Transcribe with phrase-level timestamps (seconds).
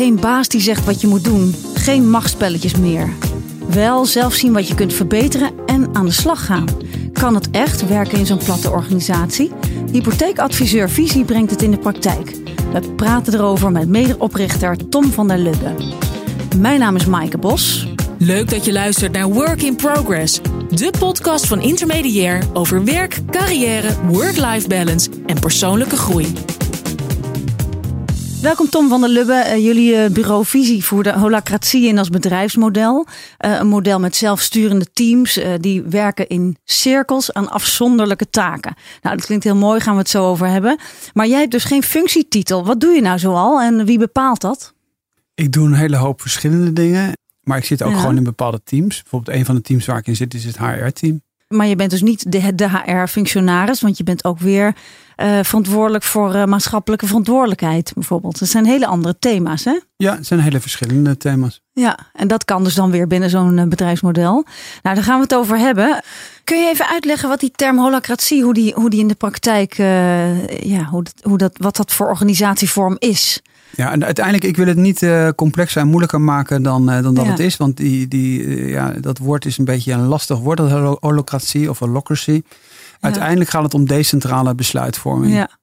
[0.00, 1.54] Geen baas die zegt wat je moet doen.
[1.74, 3.08] Geen machtspelletjes meer.
[3.68, 6.66] Wel zelf zien wat je kunt verbeteren en aan de slag gaan.
[7.12, 9.50] Kan het echt werken in zo'n platte organisatie?
[9.92, 12.36] Hypotheekadviseur Visie brengt het in de praktijk.
[12.72, 15.74] We praten erover met medeoprichter Tom van der Lubbe.
[16.58, 17.88] Mijn naam is Maaike Bos.
[18.18, 23.88] Leuk dat je luistert naar Work in Progress, de podcast van Intermediair over werk, carrière,
[24.08, 26.32] work-life balance en persoonlijke groei.
[28.42, 29.44] Welkom Tom van der Lubbe.
[29.46, 33.06] Uh, jullie uh, bureau Visie voerde holacratie in als bedrijfsmodel.
[33.06, 38.74] Uh, een model met zelfsturende teams die werken in cirkels aan afzonderlijke taken.
[39.02, 40.78] Nou, dat klinkt heel mooi, gaan we het zo over hebben.
[41.12, 42.64] Maar jij hebt dus geen functietitel.
[42.64, 44.74] Wat doe je nou zoal en wie bepaalt dat?
[45.34, 47.12] Ik doe een hele hoop verschillende dingen.
[47.42, 49.02] Maar ik zit ook gewoon in bepaalde teams.
[49.02, 51.22] Bijvoorbeeld een van de teams waar ik in zit is het HR-team.
[51.48, 54.74] Maar je bent dus niet de, de HR-functionaris, want je bent ook weer
[55.22, 58.38] uh, verantwoordelijk voor uh, maatschappelijke verantwoordelijkheid bijvoorbeeld.
[58.38, 59.78] Dat zijn hele andere thema's, hè?
[59.96, 61.60] Ja, het zijn hele verschillende thema's.
[61.72, 64.44] Ja, en dat kan dus dan weer binnen zo'n uh, bedrijfsmodel.
[64.82, 66.02] Nou, daar gaan we het over hebben.
[66.44, 69.74] Kun je even uitleggen wat die term holacratie, hoe die, hoe die in de praktijk,
[70.62, 73.42] ja, hoe dat, hoe dat, wat dat voor organisatievorm is?
[73.76, 77.14] Ja, en uiteindelijk, ik wil het niet uh, complexer en moeilijker maken dan, uh, dan
[77.14, 77.56] dat het is.
[77.56, 81.70] Want die, die, uh, ja, dat woord is een beetje een lastig woord, dat holocratie
[81.70, 82.42] of holocracy.
[83.00, 85.34] Uiteindelijk gaat het om decentrale besluitvorming.
[85.34, 85.58] Ja.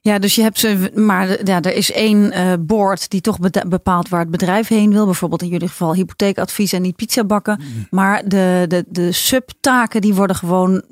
[0.00, 2.32] Ja, dus je hebt ze, maar ja, er is één
[2.66, 5.04] board die toch bepaalt waar het bedrijf heen wil.
[5.04, 7.60] Bijvoorbeeld in jullie geval hypotheekadvies en niet pizza bakken.
[7.60, 7.86] Mm.
[7.90, 10.82] Maar de, de, de subtaken die worden gewoon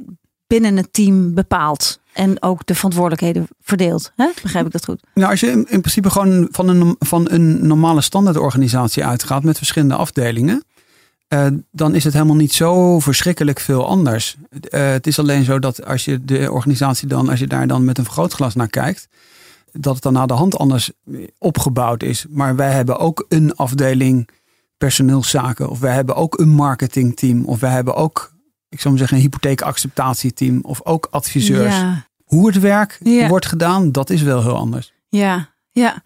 [0.46, 2.00] binnen het team bepaald.
[2.12, 4.12] En ook de verantwoordelijkheden verdeeld.
[4.16, 4.28] Hè?
[4.42, 5.02] Begrijp ik dat goed?
[5.14, 9.94] Nou, als je in, principe gewoon van een, van een normale standaardorganisatie uitgaat met verschillende
[9.94, 10.64] afdelingen.
[11.28, 14.36] Uh, dan is het helemaal niet zo verschrikkelijk veel anders.
[14.50, 17.84] Uh, het is alleen zo dat als je de organisatie dan, als je daar dan
[17.84, 19.08] met een vergrootglas naar kijkt,
[19.72, 20.90] dat het dan naar de hand anders
[21.38, 22.26] opgebouwd is.
[22.28, 24.28] Maar wij hebben ook een afdeling
[24.76, 28.34] personeelszaken, of wij hebben ook een marketingteam, of wij hebben ook
[28.74, 31.82] ik zou maar zeggen, een hypotheekacceptatieteam of ook adviseurs.
[32.24, 34.92] Hoe het werk wordt gedaan, dat is wel heel anders.
[35.08, 36.02] Ja, ja.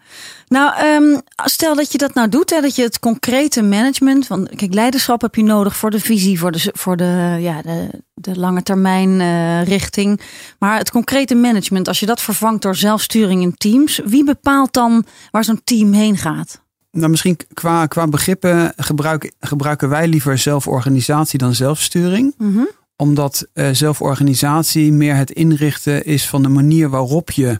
[0.47, 4.49] Nou, um, stel dat je dat nou doet, hè, dat je het concrete management van,
[4.55, 8.39] kijk, leiderschap heb je nodig voor de visie, voor de, voor de, ja, de, de
[8.39, 10.21] lange termijn uh, richting.
[10.59, 15.05] Maar het concrete management, als je dat vervangt door zelfsturing in teams, wie bepaalt dan
[15.31, 16.61] waar zo'n team heen gaat?
[16.91, 22.33] Nou, misschien qua, qua begrippen gebruik, gebruiken wij liever zelforganisatie dan zelfsturing.
[22.37, 22.63] Mhm.
[22.95, 27.59] Omdat uh, zelforganisatie meer het inrichten is van de manier waarop je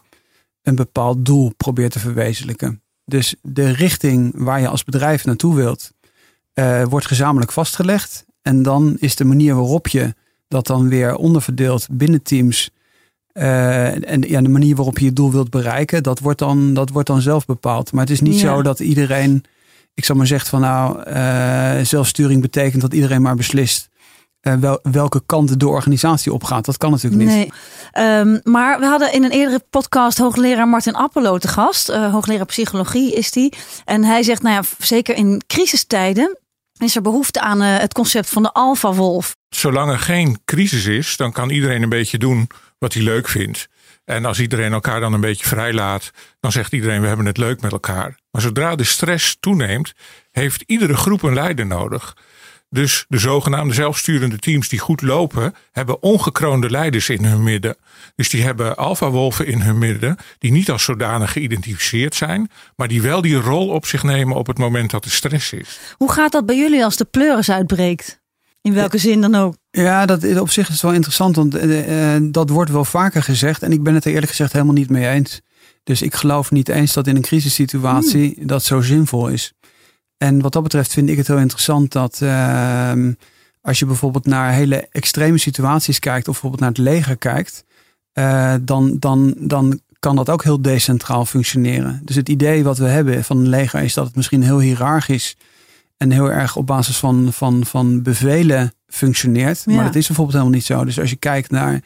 [0.64, 2.82] een bepaald doel probeert te verwezenlijken.
[3.06, 5.92] Dus de richting waar je als bedrijf naartoe wilt,
[6.54, 8.26] uh, wordt gezamenlijk vastgelegd.
[8.42, 10.16] En dan is de manier waarop je
[10.48, 12.70] dat dan weer onderverdeelt binnen teams
[13.34, 16.90] uh, en ja, de manier waarop je je doel wilt bereiken, dat wordt dan, dat
[16.90, 17.92] wordt dan zelf bepaald.
[17.92, 19.44] Maar het is niet zo dat iedereen,
[19.94, 23.90] ik zal maar zeggen van nou, uh, zelfsturing betekent dat iedereen maar beslist
[24.42, 26.66] wel, welke kant de organisatie opgaat.
[26.66, 27.52] Dat kan natuurlijk niet.
[27.94, 28.18] Nee.
[28.20, 31.88] Um, maar we hadden in een eerdere podcast hoogleraar Martin Appelo te gast.
[31.88, 33.54] hoogleraar psychologie is die.
[33.86, 36.38] En hij zegt, nou ja, zeker in crisistijden
[36.78, 39.36] is er behoefte aan het concept van de alfa-wolf.
[39.50, 43.68] Zolang er geen crisis is, dan kan iedereen een beetje doen wat hij leuk vindt.
[44.06, 47.62] En als iedereen elkaar dan een beetje vrijlaat, dan zegt iedereen we hebben het leuk
[47.62, 48.20] met elkaar.
[48.32, 49.94] Maar zodra de stress toeneemt,
[50.32, 52.16] heeft iedere groep een leider nodig.
[52.70, 57.76] Dus de zogenaamde zelfsturende teams die goed lopen, hebben ongekroonde leiders in hun midden.
[58.16, 63.02] Dus die hebben alfa-wolven in hun midden, die niet als zodanig geïdentificeerd zijn, maar die
[63.02, 65.80] wel die rol op zich nemen op het moment dat er stress is.
[65.98, 68.20] Hoe gaat dat bij jullie als de pleuris uitbreekt?
[68.62, 69.56] In welke zin dan ook?
[69.72, 73.64] Ja, dat is op zich is wel interessant, want uh, dat wordt wel vaker gezegd.
[73.64, 75.42] En ik ben het er eerlijk gezegd helemaal niet mee eens.
[75.84, 78.48] Dus ik geloof niet eens dat in een crisissituatie hmm.
[78.48, 79.54] dat zo zinvol is.
[80.20, 82.92] En wat dat betreft vind ik het heel interessant dat uh,
[83.62, 87.64] als je bijvoorbeeld naar hele extreme situaties kijkt, of bijvoorbeeld naar het leger kijkt,
[88.14, 92.02] uh, dan, dan, dan kan dat ook heel decentraal functioneren.
[92.04, 95.38] Dus het idee wat we hebben van een leger is dat het misschien heel hiërarchisch
[95.98, 99.66] en heel erg op basis van, van, van bevelen functioneert.
[99.66, 100.86] Maar dat is bijvoorbeeld helemaal niet zo.
[100.86, 101.82] Dus als je kijkt naar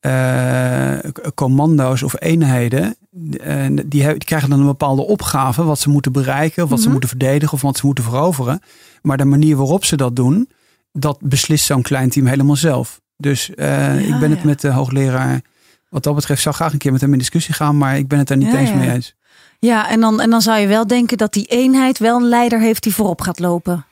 [0.00, 0.98] uh,
[1.34, 6.62] commando's of eenheden, uh, die, die, krijgen dan een bepaalde opgave wat ze moeten bereiken,
[6.62, 6.92] of wat ze mhm.
[6.92, 8.62] moeten verdedigen, of wat ze moeten veroveren.
[9.02, 10.48] Maar de manier waarop ze dat doen,
[10.92, 13.00] dat beslist zo'n klein team helemaal zelf.
[13.16, 15.40] Dus uh, ik ben het met de hoogleraar,
[15.88, 18.18] wat dat betreft, zou graag een keer met hem in discussie gaan, maar ik ben
[18.18, 19.16] het daar niet eens mee eens.
[19.58, 22.60] Ja, en dan, en dan zou je wel denken dat die eenheid wel een leider
[22.60, 23.86] heeft die voorop gaat lopen.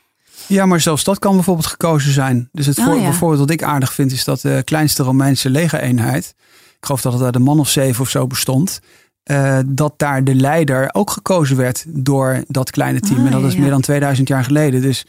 [0.46, 2.48] Ja, maar zelfs dat kan bijvoorbeeld gekozen zijn.
[2.52, 6.34] Dus het oh, voorbeeld wat ik aardig vind is dat de kleinste Romeinse legereenheid,
[6.78, 8.81] ik geloof dat het uit een man of zeven of zo bestond,
[9.22, 13.19] eh, dat daar de leider ook gekozen werd door dat kleine team.
[13.19, 13.60] Ah, en dat is ja.
[13.60, 14.82] meer dan 2000 jaar geleden.
[14.82, 15.04] Dus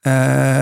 [0.00, 0.12] eh,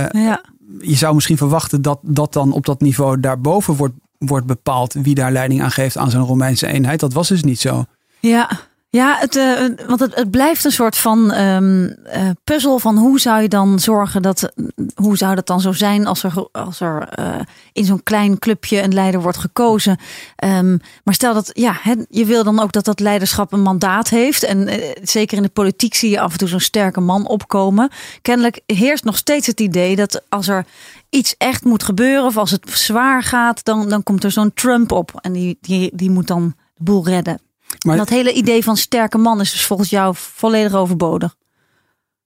[0.08, 0.40] Ja.
[0.80, 5.14] je zou misschien verwachten dat dat dan op dat niveau daarboven wordt, wordt bepaald wie
[5.14, 7.00] daar leiding aan geeft aan zo'n Romeinse eenheid.
[7.00, 7.84] Dat was dus niet zo.
[8.20, 8.50] Ja,
[8.96, 13.20] ja het, eh, want het, het blijft een soort van ehm, eh, puzzel van hoe
[13.20, 14.52] zou je dan zorgen dat,
[14.94, 17.34] hoe zou dat dan zo zijn als er, als er eh,
[17.72, 19.98] in zo'n klein clubje een leider wordt gekozen.
[20.36, 21.76] Ehm, maar stel dat, ja,
[22.08, 24.42] je wil dan ook dat dat leiderschap een mandaat heeft.
[24.42, 24.68] En
[25.02, 27.90] zeker in de politiek zie je af en toe zo'n sterke man opkomen.
[28.22, 30.66] Kennelijk heerst nog steeds het idee dat als er
[31.10, 34.92] iets echt moet gebeuren of als het zwaar gaat, dan, dan komt er zo'n Trump
[34.92, 35.12] op.
[35.20, 37.45] En die, die, die moet dan de boel redden.
[37.84, 41.36] Maar dat hele idee van sterke man is dus volgens jou volledig overbodig.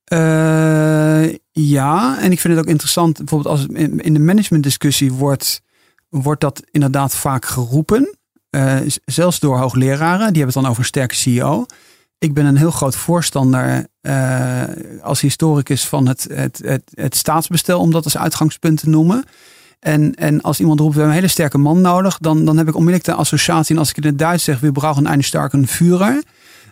[0.05, 3.17] Eh, ja, en ik vind het ook interessant.
[3.17, 5.62] Bijvoorbeeld als in, in de managementdiscussie wordt,
[6.08, 8.19] wordt dat inderdaad vaak geroepen.
[8.50, 10.32] Eh, zelfs door hoogleraren.
[10.32, 11.67] Die hebben het dan over een sterke CEO.
[12.19, 14.62] Ik ben een heel groot voorstander eh,
[15.02, 19.25] als historicus van het, het, het, het staatsbestel, om dat als uitgangspunt te noemen.
[19.81, 22.69] En, en als iemand roept, we hebben een hele sterke man nodig, dan, dan heb
[22.69, 23.75] ik onmiddellijk de associatie.
[23.75, 26.23] En als ik in het Duits zeg, we brauchen einen starken Führer,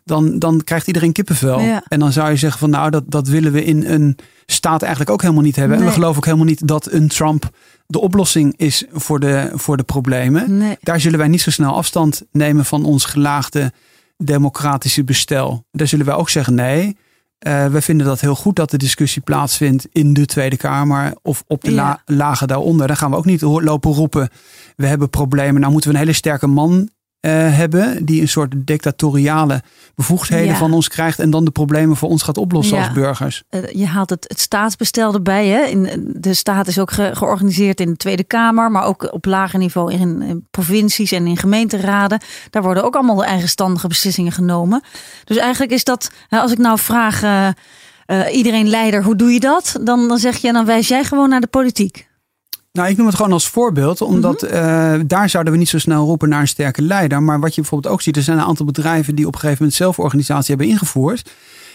[0.05, 1.61] dan, dan krijgt iedereen kippenvel.
[1.61, 1.83] Ja.
[1.89, 5.11] En dan zou je zeggen van nou, dat, dat willen we in een staat eigenlijk
[5.11, 5.79] ook helemaal niet hebben.
[5.79, 7.51] En we geloven ook helemaal niet dat een Trump
[7.87, 10.57] de oplossing is voor de, voor de problemen.
[10.59, 10.77] Nee.
[10.81, 13.73] Daar zullen wij niet zo snel afstand nemen van ons gelaagde
[14.17, 15.65] democratische bestel.
[15.71, 16.97] Daar zullen wij ook zeggen nee.
[17.39, 21.45] Eh, we vinden dat heel goed dat de discussie plaatsvindt in de Tweede Kamer of
[21.47, 21.77] op de Ja.
[21.83, 22.87] la- lagen daaronder.
[22.87, 24.29] Dan gaan we ook niet lopen roepen.
[24.77, 25.61] We hebben problemen.
[25.61, 26.89] Nou moeten we een hele sterke man
[27.21, 29.63] eh, hebben die een soort dictatoriale
[29.95, 30.57] bevoegdheden Ja.
[30.57, 32.83] van ons krijgt en dan de problemen voor ons gaat oplossen Ja.
[32.85, 33.43] als burgers.
[33.49, 35.47] Eh, Je haalt het, het staatsbestel erbij.
[35.47, 35.63] Hè?
[35.65, 39.59] In, de staat is ook ge- georganiseerd in de Tweede Kamer, maar ook op lager
[39.59, 42.21] niveau in, in provincies en in gemeenteraden.
[42.51, 44.83] Daar worden ook allemaal eigenstandige beslissingen genomen.
[45.25, 47.49] Dus eigenlijk is dat, als ik nou vraag, eh,
[48.07, 49.77] eh, iedereen leider, hoe doe je dat?
[49.83, 52.08] Dan, dan zeg je, dan wijs jij gewoon naar de politiek.
[52.79, 54.53] Nou, ik noem het gewoon als voorbeeld, omdat Mhm.
[54.53, 57.23] eh, daar zouden we niet zo snel roepen naar een sterke leider.
[57.23, 59.63] Maar wat je bijvoorbeeld ook ziet, er zijn een aantal bedrijven die op een gegeven
[59.63, 61.31] moment zelforganisatie hebben ingevoerd.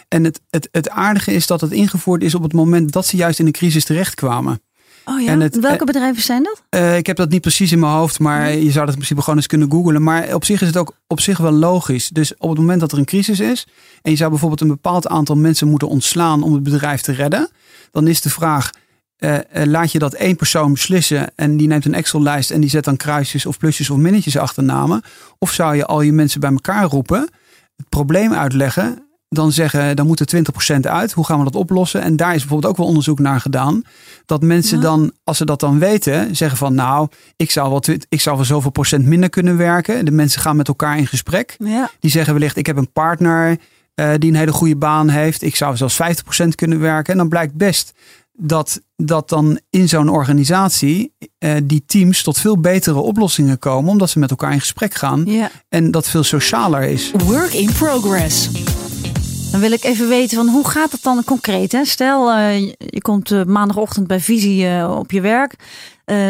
[0.08, 3.16] En het, het, het aardige is dat het ingevoerd is op het moment dat ze
[3.18, 4.62] juist in een crisis terechtkwamen.
[5.06, 6.64] Oh ja, En het- welke bedrijven zijn dat?
[6.70, 9.22] Eh, ik heb dat niet precies in mijn hoofd, maar je zou dat in principe
[9.22, 10.04] gewoon eens kunnen googlen.
[10.04, 12.10] Maar op zich is het ook op zich wel logisch.
[12.10, 13.68] Dus op het moment dat er een crisis is
[14.02, 17.50] en je zou bijvoorbeeld een bepaald aantal mensen moeten ontslaan om het bedrijf te redden,
[17.92, 18.70] dan is de vraag:
[19.24, 22.70] eh, eh, laat je dat één persoon beslissen en die neemt een Excel-lijst en die
[22.70, 25.02] zet dan kruisjes of plusjes of minnetjes achternamen?
[25.38, 27.20] Of zou je al je mensen bij elkaar roepen,
[27.76, 30.26] het probleem uitleggen, dan zeggen dan moet er
[30.76, 31.12] 20% uit.
[31.12, 32.02] Hoe gaan we dat oplossen?
[32.02, 33.82] En daar is bijvoorbeeld ook wel onderzoek naar gedaan.
[34.26, 34.84] Dat mensen Ja.
[34.84, 38.46] dan, als ze dat dan weten, zeggen van nou, ik zou wel, ik zou wel
[38.46, 40.06] zoveel procent minder kunnen werken.
[40.06, 41.56] De mensen gaan met elkaar in gesprek.
[41.60, 41.90] Ja.
[42.00, 43.58] Die zeggen wellicht, ik heb een partner
[43.94, 45.42] eh, die een hele goede baan heeft.
[45.42, 45.96] Ik zou zelfs
[46.44, 47.12] 50% kunnen werken.
[47.12, 47.94] En dan blijkt best
[48.34, 53.92] dat, dat dan in zo'n organisatie eh, die teams tot veel betere oplossingen komen.
[53.92, 55.24] Omdat ze met elkaar in gesprek gaan.
[55.26, 55.52] ja.
[55.70, 57.12] En dat veel socialer is.
[57.26, 58.50] Work in progress.
[59.52, 61.72] Dan wil ik even weten van hoe gaat het dan concreet?
[61.72, 61.86] Hè?
[61.86, 65.56] Stel, eh, je- komt eh, maandagochtend bij Visie op je werk.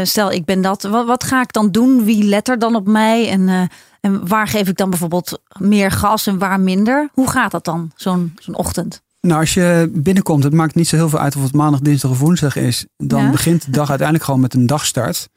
[0.03, 0.83] Stel, ik ben dat.
[0.83, 2.03] Wat, wat ga ik dan doen?
[2.03, 3.29] Wie let er dan op mij?
[3.29, 3.69] En,
[4.01, 7.09] en waar geef ik dan bijvoorbeeld meer gas en waar minder?
[7.13, 9.01] Hoe gaat dat dan, zo'n zo'n ochtend?
[9.27, 12.11] Nou, als je binnenkomt, het maakt niet zo heel veel uit of het maandag, dinsdag
[12.11, 12.85] of woensdag is.
[12.97, 13.31] Dan Ja.
[13.31, 15.29] begint de dag uiteindelijk gewoon met een dagstart.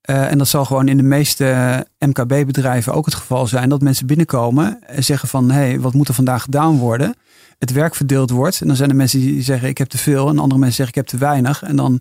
[0.00, 3.68] Eh, en dat zal gewoon in de meeste MKB-bedrijven ook het geval zijn.
[3.68, 7.14] Dat mensen binnenkomen en zeggen van, hé, hey, wat moet er vandaag gedaan worden?
[7.58, 8.60] Het werk verdeeld wordt.
[8.60, 10.28] En dan zijn er mensen die zeggen, ik heb te veel.
[10.28, 11.62] En andere mensen zeggen, ik heb te weinig.
[11.62, 12.00] En dan,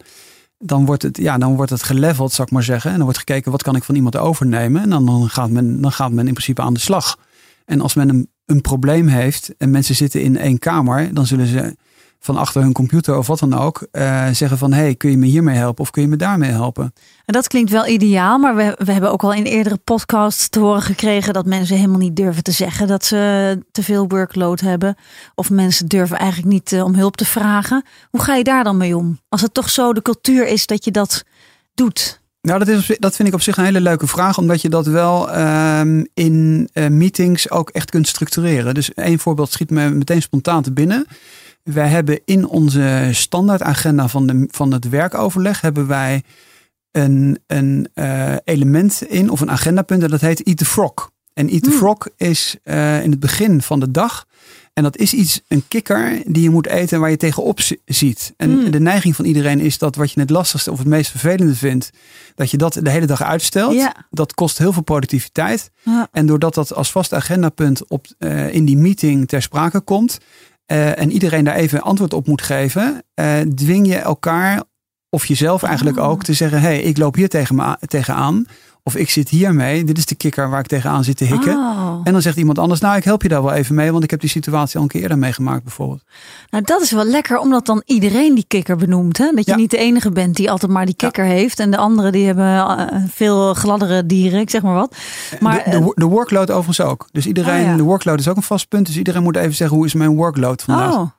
[0.57, 2.89] dan, wordt, het, ja, dan wordt het geleveld, zal ik maar zeggen.
[2.89, 4.81] En dan wordt gekeken, wat kan ik van iemand overnemen?
[4.81, 7.17] En dan, dan, gaat, men, dan gaat men in principe aan de slag.
[7.65, 11.47] En als men een, een probleem heeft en mensen zitten in één kamer, dan zullen
[11.47, 11.75] ze
[12.23, 15.25] van achter hun computer of wat dan ook eh, zeggen van hey, kun je me
[15.25, 16.93] hiermee helpen of kun je me daarmee helpen?
[17.25, 20.59] En dat klinkt wel ideaal, maar we, we hebben ook al in eerdere podcasts te
[20.59, 24.95] horen gekregen dat mensen helemaal niet durven te zeggen dat ze te veel workload hebben.
[25.35, 27.83] Of mensen durven eigenlijk niet eh, om hulp te vragen.
[28.09, 29.19] Hoe ga je daar dan mee om?
[29.29, 31.23] Als het toch zo de cultuur is dat je dat
[31.73, 32.20] doet.
[32.41, 34.85] Nou, dat, is, dat vind ik op zich een hele leuke vraag, omdat je dat
[34.85, 38.73] wel ehm, in eh, meetings ook echt kunt structureren.
[38.73, 41.05] Dus één voorbeeld schiet me meteen spontaan te binnen.
[41.63, 46.23] Wij hebben in onze standaardagenda van, de, van het werkoverleg hebben wij
[46.91, 51.11] een, een eh, element in, of een agendapunt, en dat heet Eat the Frog.
[51.33, 51.77] En Eat the Hmm.
[51.77, 54.25] Frog is eh, in het begin van de dag
[54.73, 58.33] En dat is iets, een kikker die je moet eten waar je tegenop ziet.
[58.37, 58.71] En Mm.
[58.71, 61.89] de neiging van iedereen is dat wat je het lastigste of het meest vervelende vindt,
[62.35, 63.73] dat je dat de hele dag uitstelt.
[63.73, 63.95] Ja.
[64.09, 65.71] Dat kost heel veel productiviteit.
[65.83, 66.07] Ja.
[66.11, 70.17] En doordat dat als vast agendapunt op, eh, in die meeting ter sprake komt
[70.65, 74.63] eh, en iedereen daar even antwoord op moet geven, eh, dwing je elkaar
[75.09, 76.07] of jezelf eigenlijk Oh.
[76.09, 78.45] ook te zeggen: hé, hey, ik loop hier tegen me tegenaan.
[78.83, 79.83] Of ik zit hiermee.
[79.83, 81.53] Dit is de kikker waar ik tegenaan zit te hikken.
[81.57, 81.99] Oh.
[82.03, 84.09] En dan zegt iemand anders, nou ik help je daar wel even mee, want ik
[84.09, 86.01] heb die situatie al een keer eerder meegemaakt bijvoorbeeld.
[86.49, 89.17] Nou, dat is wel lekker, omdat dan iedereen die kikker benoemt.
[89.17, 89.31] Hè?
[89.35, 89.57] Dat je Ja.
[89.57, 91.59] niet de enige bent die altijd maar die kikker heeft.
[91.59, 94.95] En de anderen die hebben eh, veel gladdere dieren, ik zeg maar wat.
[95.39, 97.07] Maar, de, de, wo- de workload overigens ook.
[97.11, 97.75] Dus iedereen, Oh, ja.
[97.75, 98.85] de workload is ook een vast punt.
[98.85, 100.93] Dus iedereen moet even zeggen, hoe is mijn workload vandaag?
[100.93, 101.09] Oh.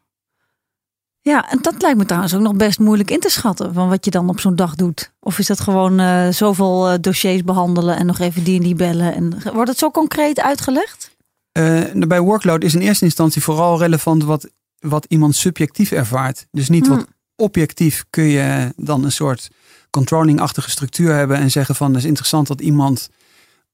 [1.25, 3.75] Ja, en dat lijkt me trouwens ook nog best moeilijk in te schatten.
[3.75, 5.13] Van wat je dan op zo'n dag doet.
[5.21, 8.75] Of is dat gewoon eh, zoveel eh, dossiers behandelen en nog even die en die
[8.75, 9.15] bellen.
[9.15, 11.17] En wordt het zo concreet uitgelegd?
[11.53, 16.47] Eh, bij workload is in eerste instantie vooral relevant wat, wat iemand subjectief ervaart.
[16.51, 16.97] Dus niet Hmm.
[16.97, 19.51] wat objectief kun je dan een soort
[19.91, 23.09] controlling-achtige structuur hebben en zeggen van het is interessant dat iemand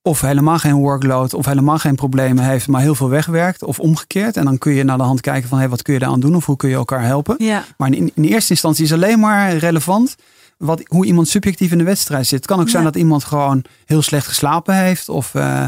[0.09, 4.37] of helemaal geen workload of helemaal geen problemen heeft, maar heel veel wegwerkt of omgekeerd.
[4.37, 6.37] En dan kun je naar de hand kijken van hey, wat kun je daaraan doen
[6.37, 7.35] of hoe kun je elkaar helpen.
[7.39, 7.65] Ja.
[7.77, 10.17] Maar in, in eerste instantie is alleen maar relevant
[10.59, 12.39] wat, hoe iemand subjectief in de wedstrijd zit.
[12.39, 15.09] Het kan ook zijn dat iemand gewoon heel slecht geslapen heeft.
[15.09, 15.65] Of eh,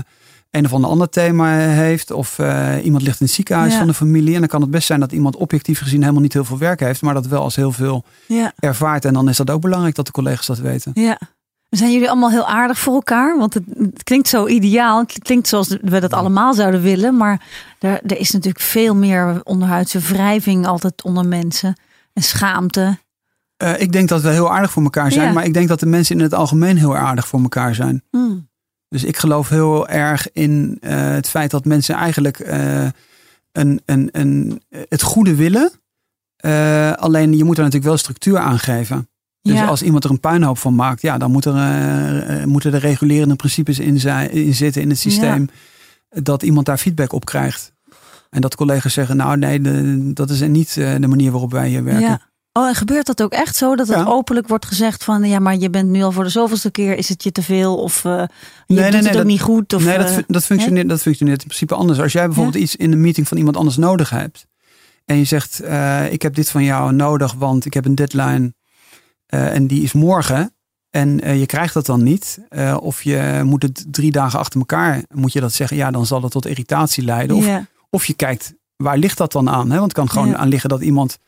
[0.51, 2.11] een of ander ander thema heeft.
[2.11, 3.79] Of eh, iemand ligt in het ziekenhuis Ja.
[3.79, 4.35] van de familie.
[4.35, 6.81] En dan kan het best zijn dat iemand objectief gezien helemaal niet heel veel werk
[6.81, 7.03] heeft.
[7.03, 8.05] Maar dat wel als heel veel
[8.59, 9.05] ervaart.
[9.05, 10.93] En dan is dat ook belangrijk dat de collega's dat weten.
[10.95, 11.19] Ja.
[11.71, 13.39] Zijn jullie allemaal heel aardig voor elkaar?
[13.39, 14.99] Want het, het klinkt zo ideaal.
[14.99, 17.17] Het klinkt zoals we dat allemaal zouden willen.
[17.17, 17.43] Maar
[17.79, 21.81] er, er is natuurlijk veel meer onderhuidse wrijving altijd onder mensen.
[22.13, 22.99] En schaamte.
[23.57, 25.27] Eh, ik denk dat we heel aardig voor elkaar zijn.
[25.27, 25.33] Ja.
[25.33, 28.03] Maar ik denk dat de mensen in het algemeen heel aardig voor elkaar zijn.
[28.11, 28.49] Hmm.
[28.89, 32.87] Dus ik geloof heel erg in eh, het feit dat mensen eigenlijk eh,
[33.53, 35.73] een, een, een, het goede willen.
[36.97, 39.10] Alleen je moet er natuurlijk wel structuur aan geven.
[39.43, 39.67] Dus Ja.
[39.67, 42.81] als iemand er een puinhoop van maakt, ja, dan moet er, eh, eh, moeten er
[42.81, 45.49] regulerende principes in, zijn, in zitten in het systeem.
[46.11, 47.73] Dat iemand daar feedback op krijgt.
[48.31, 51.69] En dat collega's zeggen, nou nee, de- dat is niet eh, de manier waarop wij
[51.69, 52.03] hier werken.
[52.09, 52.21] Ja.
[52.53, 53.77] Oh, en gebeurt dat ook echt zo?
[53.77, 54.05] Dat het Ja.
[54.05, 55.25] openlijk wordt gezegd van...
[55.29, 56.97] ja, maar je bent nu al voor de zoveelste keer...
[56.97, 57.77] is het je te veel?
[57.77, 58.13] Of eh,
[58.67, 59.73] je nee, doet nee, het ook dat- niet goed?
[59.75, 62.01] Of, nee, dat, dat, functioneert, dat functioneert in principe anders.
[62.01, 64.47] Als jij bijvoorbeeld iets in een meeting van iemand anders nodig hebt.
[65.05, 65.63] En je zegt,
[66.11, 68.55] ik heb dit van jou nodig, want ik heb een deadline.
[69.31, 70.55] Eh, en die is morgen.
[70.91, 72.39] En eh, je krijgt dat dan niet.
[72.49, 75.77] eh, of je moet het drie dagen achter elkaar, moet je dat zeggen.
[75.77, 77.37] Ja, dan zal dat tot irritatie leiden.
[77.37, 77.45] Of,
[77.91, 79.71] of je kijkt, waar ligt dat dan aan?
[79.71, 79.79] Hè?
[79.79, 81.19] Want het kan gewoon aan liggen dat iemand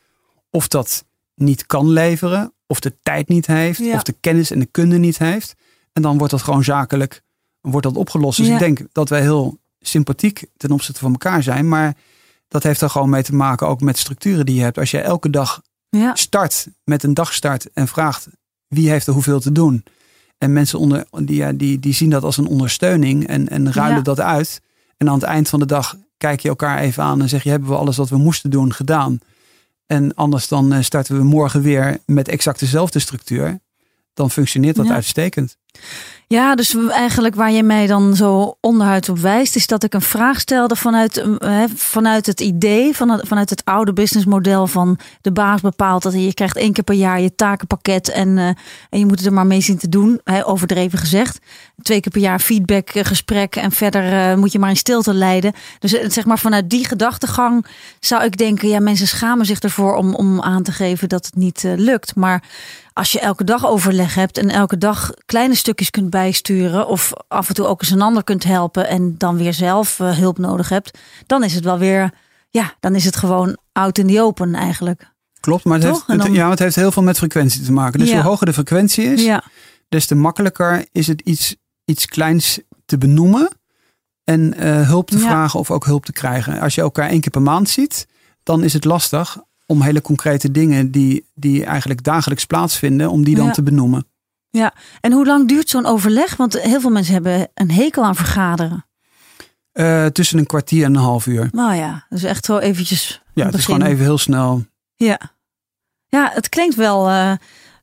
[0.49, 1.05] of dat
[1.35, 2.53] niet kan leveren.
[2.67, 3.79] Of de tijd niet heeft.
[3.95, 5.55] Of de kennis en de kunde niet heeft.
[5.93, 7.21] En dan wordt dat gewoon zakelijk
[7.61, 8.37] wordt dat opgelost.
[8.37, 11.67] Dus ik denk dat wij heel sympathiek ten opzichte van elkaar zijn.
[11.67, 11.95] Maar
[12.47, 14.77] dat heeft er gewoon mee te maken ook met structuren die je hebt.
[14.77, 15.61] Als je elke dag
[15.99, 16.15] Ja.
[16.15, 18.27] start met een dagstart en vraagt
[18.67, 19.83] wie heeft er hoeveel te doen.
[20.37, 24.03] En mensen onder, die, die, die zien dat als een ondersteuning en, en ruilen Ja.
[24.03, 24.61] dat uit.
[24.97, 27.49] En aan het eind van de dag kijk je elkaar even aan en zeg je
[27.49, 29.19] hebben we alles wat we moesten doen gedaan.
[29.85, 33.59] En anders dan eh, starten we morgen weer met exact dezelfde structuur.
[34.13, 34.93] Dan functioneert dat Ja.
[34.93, 35.57] uitstekend.
[36.27, 40.01] Ja, dus eigenlijk waar je mij dan zo onderhuid op wijst, is dat ik een
[40.01, 44.99] vraag stelde vanuit, eh, hè, vanuit het idee, van het- vanuit het oude businessmodel van
[45.21, 48.45] de baas bepaalt dat je krijgt één keer per jaar je takenpakket en, eh,
[48.89, 51.39] en je moet het er maar mee zien te doen, hè, overdreven gezegd.
[51.81, 55.53] Twee keer per jaar feedback, eh, gesprek en verder moet je maar in stilte leiden.
[55.79, 57.65] Dus zeg maar vanuit die gedachtegang
[57.99, 61.35] zou ik denken, ja mensen schamen zich ervoor om, om aan te geven dat het
[61.35, 62.15] niet lukt.
[62.15, 62.43] Maar
[62.93, 67.47] als je elke dag overleg hebt en elke dag kleine stukjes kunt bijsturen of af
[67.47, 70.69] en toe ook eens een ander kunt helpen en dan weer zelf eh, hulp nodig
[70.69, 72.11] hebt, dan is het wel weer,
[72.49, 75.11] ja, dan is het gewoon out in the open eigenlijk.
[75.39, 76.07] Klopt, maar het, Toch?
[76.07, 77.99] heeft, het- ja, het heeft heel veel met frequentie te maken.
[77.99, 78.15] Dus Ja.
[78.15, 79.43] hoe hoger de frequentie is, Ja,
[79.89, 83.49] des te makkelijker is het iets, iets kleins te benoemen
[84.23, 85.23] en eh, hulp te Ja.
[85.23, 86.59] vragen of ook hulp te krijgen.
[86.59, 88.07] Als je elkaar één keer per maand ziet,
[88.43, 93.35] dan is het lastig om hele concrete dingen die, die eigenlijk dagelijks plaatsvinden, om die
[93.35, 93.51] dan Ja.
[93.51, 94.05] te benoemen.
[95.01, 96.35] en hoe lang duurt zo'n overleg?
[96.35, 98.85] Want heel veel mensen hebben een hekel aan vergaderen.
[99.71, 101.47] Eh, tussen een kwartier en een half uur.
[101.51, 103.21] Nou ja, dus echt zo eventjes.
[103.33, 104.65] Ja, het is gewoon even heel snel.
[104.95, 105.19] Ja,
[106.07, 107.31] ja het klinkt wel, eh,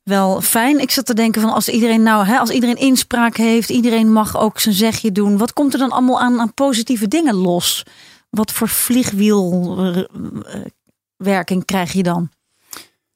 [0.02, 0.80] wel fijn.
[0.80, 4.36] Ik zat te denken van als iedereen nou, hè, als iedereen inspraak heeft, iedereen mag
[4.38, 5.36] ook zijn zegje doen.
[5.38, 7.86] Wat komt er dan allemaal aan, aan positieve dingen los?
[8.30, 8.68] Wat voor
[11.20, 12.30] vliegwielwerking krijg je dan?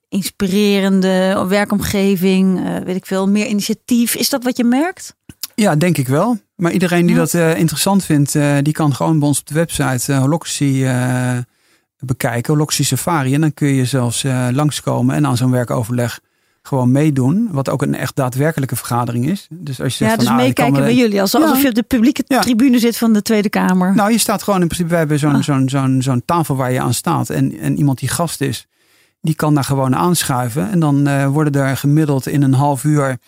[0.09, 4.15] Inspirerende werkomgeving, eh, weet ik veel, meer initiatief.
[4.15, 5.17] Is dat wat je merkt?
[5.55, 6.39] Ja, denk ik wel.
[6.57, 7.21] Maar iedereen die Ja.
[7.21, 11.43] dat eh, interessant vindt, eh, die kan gewoon bij ons op de website uh, eh,
[11.99, 13.35] bekijken, Holoxy Safari.
[13.35, 16.21] En dan kun je zelfs langskomen en aan zo'n werkoverleg
[16.67, 17.49] gewoon meedoen.
[17.51, 19.47] Wat ook een echt daadwerkelijke vergadering is.
[19.51, 21.21] Dus als je ja, zegt dus van, nou, meekijken me- bij jullie.
[21.21, 21.47] Alsof, Ja.
[21.47, 22.41] alsof je op de publieke Ja.
[22.41, 23.95] tribune zit van de Tweede Kamer.
[23.95, 25.43] Nou, je staat gewoon in principe, we hebben zo'n Ah.
[25.43, 27.31] zo'n zo'n zo'n tafel waar je aan staat.
[27.31, 28.67] En, en iemand die gast is,
[29.21, 30.71] die kan daar gewoon aanschuiven.
[30.71, 33.19] En dan eh, worden er gemiddeld in een half uur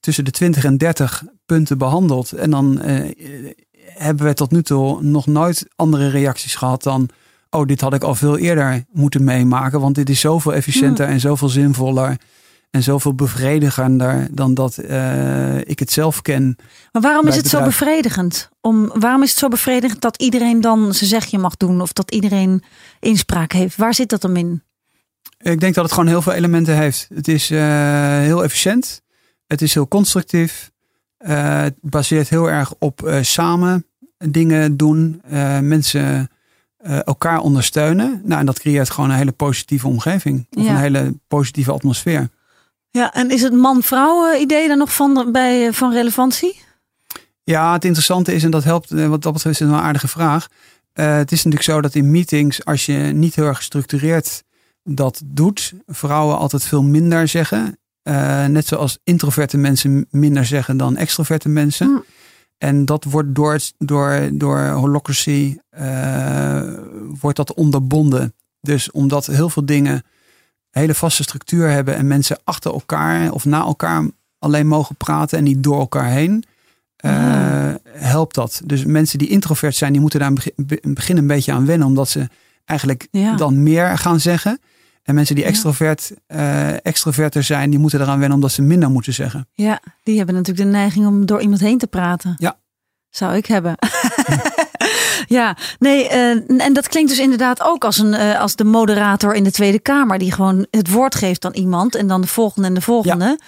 [0.00, 2.32] tussen de 20 en 30 punten behandeld.
[2.32, 3.10] En dan eh,
[3.88, 7.08] hebben we tot nu toe nog nooit andere reacties gehad dan...
[7.50, 9.80] Oh, dit had ik al veel eerder moeten meemaken.
[9.80, 12.16] Want dit is zoveel efficiënter en zoveel zinvoller.
[12.76, 16.56] En zoveel bevredigender dan dat eh, ik het zelf ken.
[16.92, 18.48] Maar waarom is het zo bevredigend?
[18.60, 21.80] Om, waarom is het zo bevredigend dat iedereen dan zijn zegje mag doen?
[21.80, 22.62] Of dat iedereen
[23.00, 23.76] inspraak heeft?
[23.76, 24.62] Waar zit dat dan in?
[25.38, 27.08] Ik denk dat het gewoon heel veel elementen heeft.
[27.14, 29.02] Het is eh, heel efficiënt.
[29.46, 30.70] Het is heel constructief.
[31.16, 33.86] Eh, het baseert heel erg op samen
[34.18, 35.22] dingen doen.
[35.60, 36.30] mensen
[37.04, 38.20] elkaar ondersteunen.
[38.24, 40.46] Nou, en dat creëert gewoon een hele positieve omgeving.
[40.50, 40.70] Of Ja.
[40.70, 42.28] een hele positieve atmosfeer.
[42.96, 46.60] Ja, en is het man-vrouw eh, idee daar nog van, bij, eh, van relevantie?
[47.44, 50.08] Ja, het interessante is, en dat helpt, eh, wat dat betreft is het een aardige
[50.08, 50.48] vraag.
[50.92, 54.42] Het is natuurlijk zo dat in meetings, als je niet heel erg gestructureerd
[54.82, 57.78] dat doet, vrouwen altijd veel minder zeggen.
[58.48, 61.86] Net zoals introverte mensen minder zeggen dan extroverte mensen.
[61.86, 61.98] Hm.
[62.58, 65.56] En dat wordt door, door, door holocracy
[67.20, 68.34] wordt dat onderbonden.
[68.60, 70.02] Dus omdat heel veel dingen
[70.78, 74.04] hele vaste structuur hebben en mensen achter elkaar of na elkaar
[74.38, 76.44] alleen mogen praten en niet door elkaar heen,
[76.96, 78.60] eh, helpt dat.
[78.64, 82.08] Dus mensen die introvert zijn, die moeten daar in begin- een beetje aan wennen, omdat
[82.08, 82.28] ze
[82.64, 83.36] eigenlijk Ja.
[83.36, 84.58] dan meer gaan zeggen.
[85.02, 85.50] En mensen die Ja.
[85.50, 89.48] extrovert, eh, extroverter zijn, die moeten eraan wennen omdat ze minder moeten zeggen.
[89.52, 92.34] Ja, die hebben natuurlijk de neiging om door iemand heen te praten.
[92.36, 92.58] Ja.
[93.10, 93.74] Zou ik hebben.
[95.26, 99.34] ja, nee, eh, en dat klinkt dus inderdaad ook als, een, eh, als de moderator
[99.34, 102.68] in de Tweede Kamer, die gewoon het woord geeft aan iemand en dan de volgende
[102.68, 103.38] en de volgende.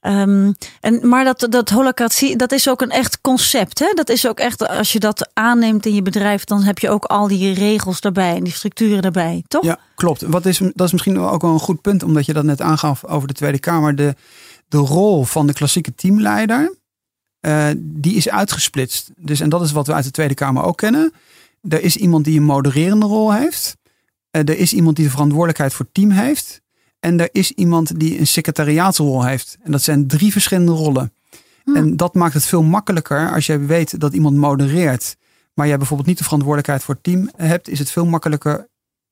[0.00, 3.78] Ehm, en, maar dat, dat holocratie, dat is ook een echt concept.
[3.78, 3.92] Hè?
[3.94, 7.04] Dat is ook echt, als je dat aanneemt in je bedrijf, dan heb je ook
[7.04, 9.64] al die regels daarbij en die structuren daarbij, toch?
[9.64, 10.22] Ja, klopt.
[10.22, 13.04] Wat is, dat is misschien ook wel een goed punt, omdat je dat net aangaf
[13.04, 13.96] over de Tweede Kamer.
[13.96, 14.14] De,
[14.68, 16.74] de rol van de klassieke teamleider,
[17.40, 19.10] eh, die is uitgesplitst.
[19.16, 21.12] Dus, en dat is wat we uit de Tweede Kamer ook kennen.
[21.68, 23.76] Er is iemand die een modererende rol heeft.
[24.30, 26.60] Eh, er is iemand die de verantwoordelijkheid voor het team heeft.
[27.00, 29.58] En er is iemand die een secretariaatsrol heeft.
[29.62, 31.12] En dat zijn drie verschillende rollen.
[31.64, 31.76] Hm.
[31.76, 35.16] En dat maakt het veel makkelijker als je weet dat iemand modereert.
[35.54, 37.68] Maar jij bijvoorbeeld niet de verantwoordelijkheid voor het team hebt.
[37.68, 38.67] Is het veel makkelijker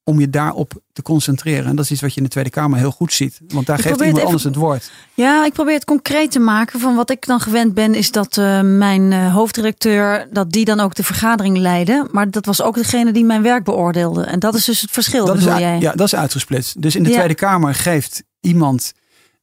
[0.08, 1.64] om je daarop te concentreren.
[1.66, 3.40] En dat is iets wat je in de Tweede Kamer heel goed ziet.
[3.48, 4.90] Want daar Ik geeft iemand het anders het woord.
[5.14, 6.80] Ja, ik probeer het concreet te maken.
[6.80, 10.80] Van wat ik dan gewend ben, is dat eh, mijn eh, hoofddirecteur, dat die dan
[10.80, 12.08] ook de vergadering leidde.
[12.12, 14.22] Maar dat was ook degene die mijn werk beoordeelde.
[14.24, 15.78] En dat is dus het verschil, Dat is, jij?
[15.80, 16.82] ja, dat is uitgesplitst.
[16.82, 17.14] Dus in de Ja.
[17.16, 18.92] Tweede Kamer geeft iemand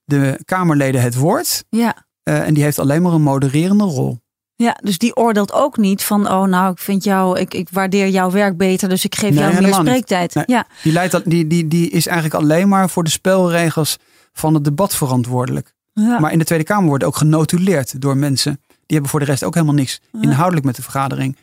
[0.06, 1.64] de Kamerleden het woord.
[1.70, 1.96] ja.
[2.24, 4.22] eh, en die heeft alleen maar een modererende rol.
[4.56, 8.08] Ja, dus die oordeelt ook niet van, oh nou, ik vind jou, ik, ik waardeer
[8.10, 10.34] jouw werk beter, dus ik geef Nee, jou meer spreektijd.
[10.34, 10.44] Nee.
[10.48, 13.98] Ja, Die, leidt die, die, die is eigenlijk alleen maar voor de spelregels
[14.34, 15.74] van het debat verantwoordelijk.
[15.94, 16.20] ja.
[16.20, 18.62] Maar in de Tweede Kamer wordt ook genotuleerd door mensen.
[18.68, 20.22] Die hebben voor de rest ook helemaal niks Ja.
[20.22, 21.38] inhoudelijk met de vergadering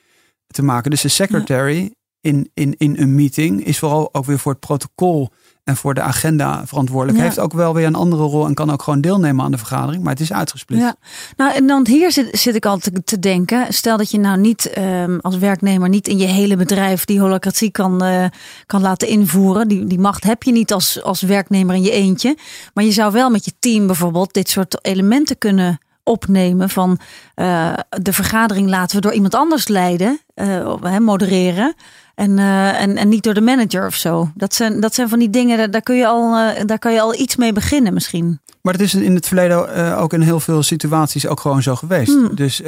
[0.47, 0.91] te maken.
[0.91, 5.31] Dus de secretary in, in, in een meeting is vooral ook weer voor het protocol
[5.65, 7.19] en voor de agenda verantwoordelijk.
[7.19, 7.25] Ja.
[7.25, 10.03] Heeft ook wel weer een andere rol en kan ook gewoon deelnemen aan de vergadering.
[10.03, 10.85] Maar het is uitgesplitst.
[10.85, 10.95] Ja,
[11.37, 13.73] nou en dan hier zit, zit ik altijd te, te denken.
[13.73, 17.71] Stel dat je nou niet ehm, als werknemer niet in je hele bedrijf die holocratie
[17.71, 18.25] kan, eh,
[18.67, 19.69] kan laten invoeren.
[19.69, 22.37] Die, die macht heb je niet als, als werknemer in je eentje.
[22.75, 26.99] Maar je zou wel met je team bijvoorbeeld dit soort elementen kunnen opnemen van
[27.35, 30.21] eh, de vergadering laten we door iemand anders leiden,
[30.65, 31.75] of, hè, modereren.
[32.21, 34.31] En, eh, en, en niet door de manager of zo.
[34.35, 37.01] Dat zijn, dat zijn van die dingen, daar, kun je al, eh, daar kan je
[37.01, 38.41] al iets mee beginnen misschien.
[38.63, 41.77] Maar het is in het verleden eh, ook in heel veel situaties ook gewoon zo
[41.77, 42.13] geweest.
[42.13, 42.35] Hmm.
[42.35, 42.63] Dus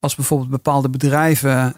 [0.00, 1.76] als bijvoorbeeld bepaalde bedrijven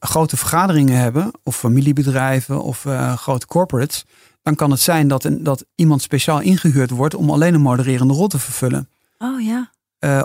[0.00, 4.04] grote vergaderingen hebben, of familiebedrijven of grote corporates,
[4.42, 8.14] dan kan het zijn dat, een, dat iemand speciaal ingehuurd wordt om alleen een modererende
[8.14, 8.88] rol te vervullen.
[9.18, 9.70] Oh ja.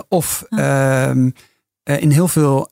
[0.08, 1.30] Of ehm,
[1.90, 2.68] eh, in heel veel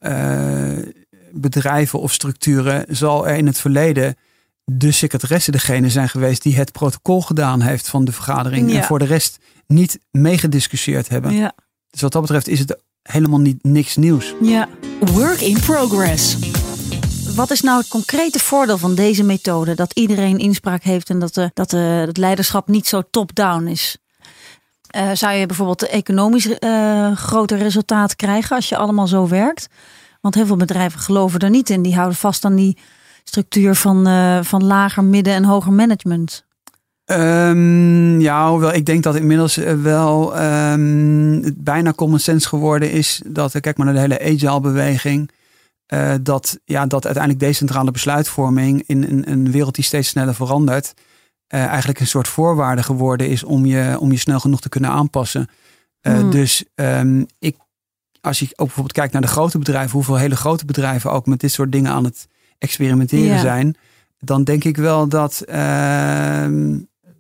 [1.33, 4.17] bedrijven of structuren zal er in het verleden
[4.65, 8.71] de secretaresse degene zijn geweest die het protocol gedaan heeft van de vergadering.
[8.71, 8.77] Ja.
[8.77, 11.33] En voor de rest niet meegediscussieerd hebben.
[11.33, 11.53] Ja.
[11.91, 14.35] Dus wat dat betreft is het helemaal niet niks nieuws.
[14.41, 14.69] ja.
[15.01, 16.37] Work in progress.
[17.35, 19.75] Wat is nou het concrete voordeel van deze methode?
[19.75, 23.97] Dat iedereen inspraak heeft en dat, de, dat de, het leiderschap niet zo top-down is.
[24.89, 29.69] Eh, zou je bijvoorbeeld economisch eh groter resultaat krijgen als je allemaal zo werkt?
[30.21, 31.83] Want heel veel bedrijven geloven er niet in.
[31.83, 32.77] Die houden vast aan die
[33.25, 36.47] structuur van, uh, van lager, midden en hoger management?
[37.11, 43.61] Um, ja, hoewel ik denk dat inmiddels wel um, bijna common sense geworden is dat,
[43.61, 45.31] kijk maar naar de hele agile beweging,
[45.95, 50.95] uh, dat, ja, dat uiteindelijk decentrale besluitvorming in een, een wereld die steeds sneller verandert,
[51.55, 54.91] uh, eigenlijk een soort voorwaarde geworden is om je, om je snel genoeg te kunnen
[54.91, 55.49] aanpassen.
[56.03, 57.57] Uh, Dus um, ik,
[58.21, 61.41] als je ook bijvoorbeeld kijkt naar de grote bedrijven, hoeveel hele grote bedrijven ook met
[61.41, 62.29] dit soort dingen aan het
[62.59, 63.41] experimenteren ja.
[63.41, 63.77] zijn,
[64.21, 65.45] dan denk ik wel dat,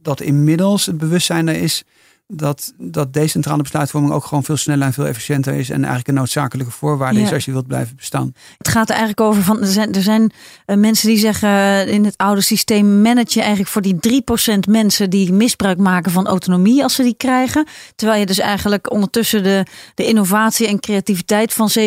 [0.02, 1.84] dat inmiddels het bewustzijn er is
[2.30, 5.68] dat, dat decentrale besluitvorming ook gewoon veel sneller en veel efficiënter is.
[5.70, 7.26] En eigenlijk een noodzakelijke voorwaarde Ja.
[7.26, 8.32] is als je wilt blijven bestaan.
[8.58, 10.32] Het gaat er eigenlijk over van, er zijn, er zijn
[10.66, 14.22] eh, mensen die zeggen eh, in het oude systeem manage je eigenlijk voor die
[14.56, 17.66] 3% mensen die misbruik maken van autonomie als ze die krijgen.
[17.94, 21.82] Terwijl je dus eigenlijk ondertussen de, de innovatie en creativiteit van 97%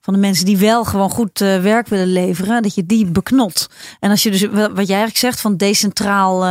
[0.00, 3.70] van de mensen die wel gewoon goed eh, werk willen leveren, dat je die beknot.
[4.00, 6.44] En als je dus, wat jij eigenlijk zegt van decentraal,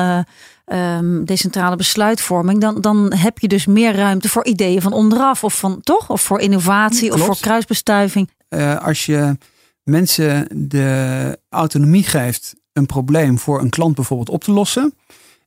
[0.65, 5.59] ehm, decentrale besluitvorming, dan, dan heb je dus meer ruimte voor ideeën van onderaf of
[5.59, 6.09] van toch?
[6.09, 8.29] Of voor innovatie of voor kruisbestuiving.
[8.47, 9.37] Eh, als je
[9.83, 14.93] mensen de autonomie geeft een probleem voor een klant bijvoorbeeld op te lossen.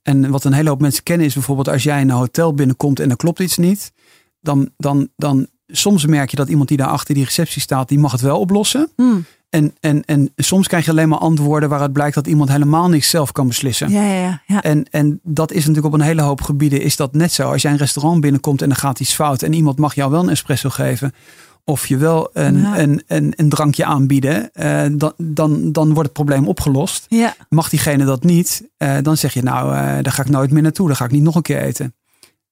[0.02, 3.00] En wat een hele hoop mensen kennen is bijvoorbeeld als jij in een hotel binnenkomt
[3.00, 3.92] en er klopt iets niet.
[4.40, 7.98] Dan, dan, dan soms merk je dat iemand die daar achter die receptie staat, die
[7.98, 8.90] mag het wel oplossen.
[8.96, 9.24] Hmm.
[9.54, 13.10] En, en, en soms krijg je alleen maar antwoorden waaruit blijkt dat iemand helemaal niks
[13.10, 13.90] zelf kan beslissen.
[13.90, 14.62] Ja, ja, ja.
[14.62, 17.50] En, en dat is natuurlijk op een hele hoop gebieden is dat net zo.
[17.52, 20.22] Als jij een restaurant binnenkomt en er gaat iets fout en iemand mag jou wel
[20.22, 21.12] een espresso geven.
[21.64, 22.78] Of je wel een, Ja.
[22.78, 27.06] een, een, een drankje aanbieden, eh, dan, dan, dan wordt het probleem opgelost.
[27.08, 27.34] ja.
[27.48, 30.62] Mag diegene dat niet, eh, dan zeg je nou, eh, daar ga ik nooit meer
[30.62, 30.86] naartoe.
[30.86, 31.94] Daar ga ik niet nog een keer eten.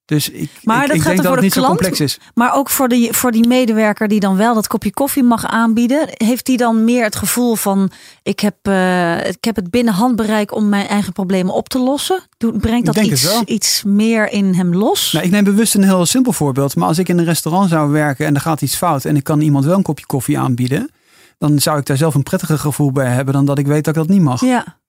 [0.05, 1.79] Dus ik, Maar ik, dat ik denk dat het niet zo klant?
[1.79, 2.19] complex is.
[2.35, 6.09] Maar ook voor die, voor die medewerker die dan wel dat kopje koffie mag aanbieden,
[6.13, 7.91] heeft die dan meer het gevoel van
[8.23, 12.21] ik heb, eh, ik heb het binnen handbereik om mijn eigen problemen op te lossen?
[12.39, 15.13] Brengt dat iets, iets meer in hem los?
[15.13, 16.77] Nou, ik neem bewust een heel simpel voorbeeld.
[16.77, 19.25] Maar als ik in een restaurant zou werken en er gaat iets fout en ik
[19.25, 20.91] kan iemand wel een kopje koffie aanbieden,
[21.39, 23.97] dan zou ik daar zelf een prettiger gevoel bij hebben dan dat ik weet dat
[23.97, 24.41] ik dat niet mag.
[24.41, 24.81] Ja.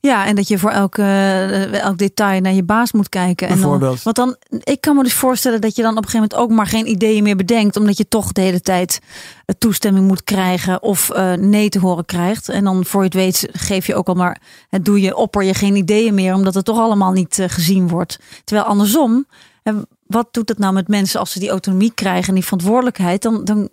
[0.00, 3.48] Ja, en dat je voor elk, eh, elk detail naar je baas moet kijken.
[3.48, 4.02] En dan, Bijvoorbeeld.
[4.02, 6.56] want dan, ik kan me dus voorstellen dat je dan op een gegeven moment ook
[6.56, 7.76] maar geen ideeën meer bedenkt.
[7.76, 9.00] Omdat je toch de hele tijd
[9.44, 12.48] eh, toestemming moet krijgen of eh, nee te horen krijgt.
[12.48, 15.42] En dan voor je het weet geef je ook al maar, het doe je, opper
[15.42, 16.34] je geen ideeën meer.
[16.34, 18.18] Omdat het toch allemaal niet gezien wordt.
[18.44, 19.26] Terwijl andersom,
[20.06, 23.22] wat doet het nou met mensen als ze die autonomie krijgen en die verantwoordelijkheid?
[23.22, 23.68] Dan, dan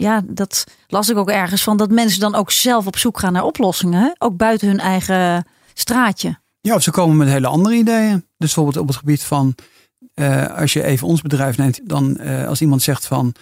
[0.00, 1.76] ja, dat las ik ook ergens van.
[1.76, 4.00] Dat mensen dan ook zelf op zoek gaan naar oplossingen.
[4.00, 4.10] Hè?
[4.18, 6.38] Ook buiten hun eigen straatje.
[6.60, 8.12] Ja, of ze komen met hele andere ideeën.
[8.12, 9.54] Dus bijvoorbeeld op het gebied van,
[10.14, 13.34] eh, als je even ons bedrijf neemt, dan eh, als iemand zegt van,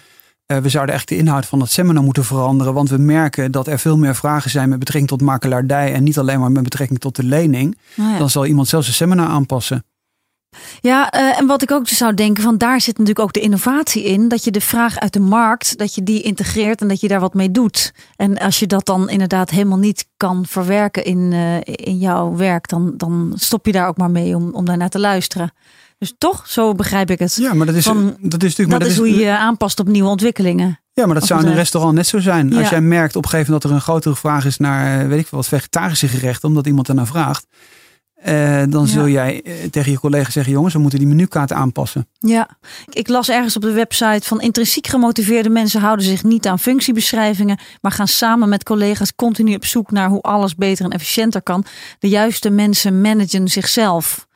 [0.45, 3.67] eh, we zouden echt de inhoud van het seminar moeten veranderen, want we merken dat
[3.67, 6.99] er veel meer vragen zijn met betrekking tot makelaardij en niet alleen maar met betrekking
[6.99, 8.17] tot de lening, Nou ja.
[8.17, 9.83] dan zal iemand zelfs een seminar aanpassen.
[10.81, 14.03] Ja, eh, en wat ik ook zou denken, van daar zit natuurlijk ook de innovatie
[14.03, 14.27] in.
[14.27, 17.19] Dat je de vraag uit de markt, dat je die integreert en dat je daar
[17.19, 17.93] wat mee doet.
[18.15, 22.67] En als je dat dan inderdaad helemaal niet kan verwerken in, eh, in jouw werk,
[22.67, 25.51] dan, dan stop je daar ook maar mee om, om daarnaar te luisteren.
[25.97, 27.35] Dus toch, zo begrijp ik het.
[27.35, 28.69] Ja, maar dat is, Van- dat is natuurlijk.
[28.69, 30.79] dat, maar is hoe je je aanpast op nieuwe ontwikkelingen.
[30.93, 32.55] Ja, maar dat zou in een restaurant net zo zijn.
[32.55, 35.07] Als jij merkt op een gegeven moment dat er een grotere vraag is naar, eh,
[35.07, 37.45] weet ik veel wat, vegetarische gerechten, omdat iemand ernaar vraagt.
[38.21, 42.07] Eh, dan zul jij eh, tegen je collega zeggen, jongens, we moeten die menukaart aanpassen.
[42.19, 42.49] Ja,
[42.89, 47.59] ik- las ergens op de website van intrinsiek gemotiveerde mensen houden zich niet aan functiebeschrijvingen,
[47.81, 51.65] maar gaan samen met collega's continu op zoek naar hoe alles beter en efficiënter kan.
[51.99, 54.27] De juiste mensen managen zichzelf.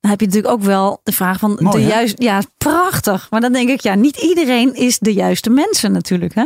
[0.00, 2.22] Dan heb je natuurlijk ook wel de vraag van Mooi, de juiste.
[2.22, 3.26] Ja, prachtig.
[3.30, 6.34] Maar dan denk ik, ja, niet iedereen is de juiste mensen natuurlijk.
[6.34, 6.44] Hè?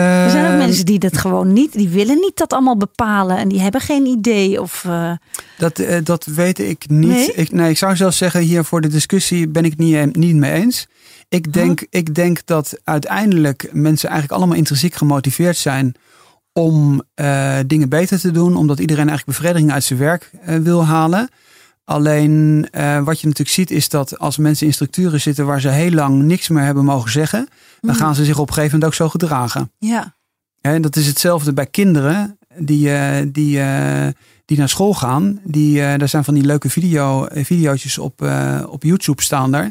[0.00, 3.36] Er zijn ook Eh, mensen die dat gewoon niet, die willen niet dat allemaal bepalen
[3.38, 4.60] en die hebben geen idee.
[4.60, 5.12] Of eh,
[5.58, 7.08] Dat, eh, dat weet ik niet.
[7.08, 7.32] Nee?
[7.34, 10.02] Ik, nee, ik zou zelfs zeggen, hier voor de discussie ben ik het niet, eh,
[10.12, 10.86] niet mee eens.
[11.28, 15.94] Ik denk, ik denk dat uiteindelijk mensen eigenlijk allemaal intrinsiek gemotiveerd zijn
[16.52, 17.02] om
[17.66, 18.56] dingen beter te doen.
[18.56, 21.28] Omdat iedereen eigenlijk bevrediging uit zijn werk wil halen.
[21.84, 25.68] Alleen eh, wat je natuurlijk ziet is dat als mensen in structuren zitten waar ze
[25.68, 27.48] heel lang niks meer hebben mogen zeggen.
[27.80, 28.04] Dan Mhm.
[28.04, 29.72] gaan ze zich op een gegeven moment ook zo gedragen.
[29.78, 30.14] ja,
[30.60, 34.06] Hè, dat is hetzelfde bij kinderen die, eh, die, eh,
[34.44, 35.40] die naar school gaan.
[35.44, 38.22] Die, daar zijn van die leuke video, video's op,
[38.68, 39.70] op YouTube staan daar.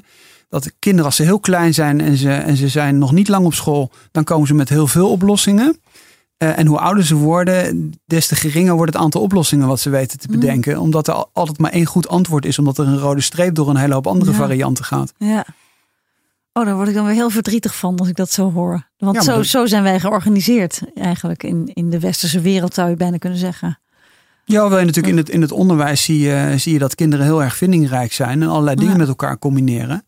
[0.49, 3.45] Dat kinderen als ze heel klein zijn en ze, en ze zijn nog niet lang
[3.45, 5.78] op school, dan komen ze met heel veel oplossingen.
[6.43, 9.89] Eh, en hoe ouder ze worden, des te geringer wordt het aantal oplossingen wat ze
[9.89, 10.39] weten te Mm.
[10.39, 10.79] bedenken.
[10.79, 13.69] Omdat er al- altijd maar één goed antwoord is, omdat er een rode streep door
[13.69, 14.38] een hele hoop andere Ja.
[14.38, 15.13] varianten gaat.
[15.17, 15.45] ja.
[16.56, 18.89] Oh, daar word ik dan weer heel verdrietig van als ik dat zo hoor.
[18.97, 22.89] Want Ja, zo, dat- zo zijn wij georganiseerd eigenlijk in, in de westerse wereld zou
[22.89, 23.79] je bijna kunnen zeggen.
[24.45, 27.43] Ja, wel natuurlijk in het, in het onderwijs zie je, zie je dat kinderen heel
[27.43, 28.97] erg vindingrijk zijn en allerlei dingen Ja.
[28.97, 30.06] met elkaar combineren.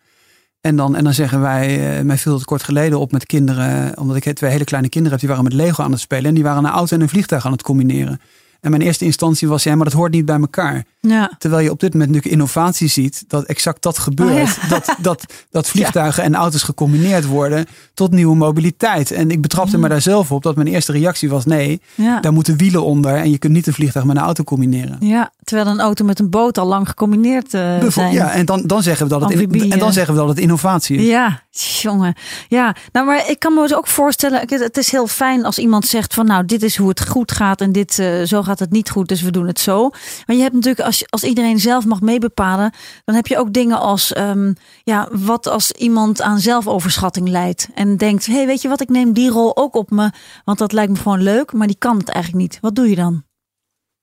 [0.65, 3.97] En dan, en dan zeggen wij, eh, mij viel het kort geleden op met kinderen,
[3.97, 6.33] omdat ik twee hele kleine kinderen heb, die waren met Lego aan het spelen en
[6.33, 8.19] die waren een auto en een vliegtuig aan het combineren.
[8.65, 10.83] En mijn eerste instantie was, ja, maar dat hoort niet bij elkaar.
[10.99, 14.57] Ja, Terwijl je op dit moment natuurlijk innovatie ziet, dat exact dat gebeurt.
[14.63, 19.11] Oh dat, dat, dat vliegtuigen en auto's gecombineerd worden tot nieuwe mobiliteit.
[19.11, 21.81] En ik betrapte me daar zelf op dat mijn eerste reactie was, nee,
[22.21, 24.97] daar moeten wielen onder en je kunt niet een vliegtuig met een auto combineren.
[24.99, 28.11] ja, terwijl een auto met een boot al lang gecombineerd Bijvoorbeeld, zijn.
[28.13, 30.39] ja, en dan, dan zeggen we dat het in- en dan zeggen we dat het
[30.39, 31.05] innovatie is.
[31.07, 31.41] Ja,
[31.81, 32.15] jongen.
[32.47, 35.57] Ja, nou, maar ik kan me dus ook voorstellen, het- het is heel fijn als
[35.57, 38.54] iemand zegt van nou, dit is hoe het goed gaat en dit, eh, zo gaat
[38.59, 39.89] het niet goed, dus we doen het zo.
[40.25, 42.73] Maar je hebt natuurlijk, als, als iedereen zelf mag meebepalen,
[43.05, 47.97] dan heb je ook dingen als, ehm, ja, wat als iemand aan zelfoverschatting leidt en
[47.97, 50.11] denkt, hey, weet je wat, ik neem die rol ook op me,
[50.45, 52.57] want dat lijkt me gewoon leuk, maar die kan het eigenlijk niet.
[52.61, 53.23] Wat doe je dan?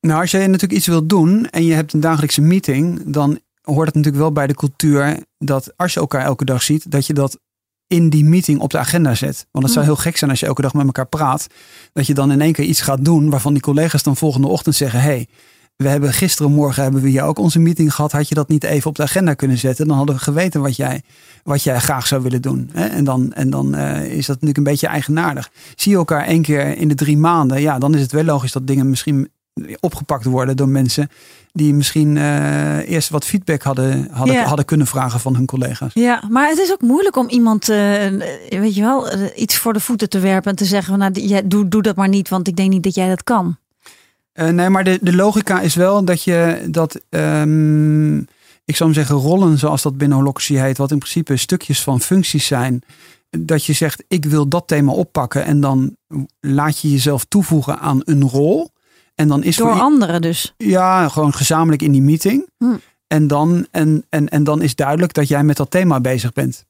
[0.01, 3.87] Nou, als je natuurlijk iets wilt doen en je hebt een dagelijkse meeting, dan hoort
[3.87, 7.15] het natuurlijk wel bij de cultuur dat als je elkaar elke dag ziet, dat je
[7.15, 7.39] dat
[7.93, 9.47] in die meeting op de agenda zet.
[9.51, 11.47] Want het zou heel gek zijn als je elke dag met elkaar praat,
[11.93, 14.75] dat je dan in één keer iets gaat doen waarvan die collega's dan volgende ochtend
[14.75, 15.29] zeggen, hey,
[15.77, 18.13] we hebben gisteren morgen hebben we hier ook onze meeting gehad.
[18.13, 19.89] Had je dat niet even op de agenda kunnen zetten?
[19.89, 21.03] Dan hadden we geweten wat jij,
[21.43, 22.71] wat jij graag zou willen doen.
[22.73, 25.51] En dan, en dan eh, is dat natuurlijk een beetje eigenaardig.
[25.75, 28.53] Zie je elkaar één keer in de drie maanden, ja, dan is het wel logisch
[28.53, 29.29] dat dingen misschien
[29.81, 31.09] opgepakt worden door mensen
[31.53, 34.45] die misschien eh, eerst wat feedback hadden, hadden, Ja.
[34.45, 35.91] hadden kunnen vragen van hun collega's.
[35.95, 37.77] Ja, maar het is ook moeilijk om iemand, eh,
[38.49, 41.27] weet je wel, eh, iets voor de voeten te werpen en te zeggen van nou,
[41.27, 43.57] jij, doe, doe dat maar niet, want ik denk niet dat jij dat kan.
[44.33, 48.17] Eh, nee, maar de, de logica is wel dat je dat, ehm,
[48.65, 52.01] ik zou hem zeggen, rollen zoals dat binnen holocracy heet, wat in principe stukjes van
[52.01, 52.83] functies zijn.
[53.31, 55.97] Dat je zegt, ik wil dat thema oppakken en dan
[56.41, 58.71] laat je jezelf toevoegen aan een rol.
[59.15, 60.55] En dan is Door anderen dus.
[60.57, 62.49] ja, gewoon gezamenlijk in die meeting.
[62.59, 62.77] Hm.
[63.07, 66.65] En, dan, en, en, en dan is duidelijk dat jij met dat thema bezig bent.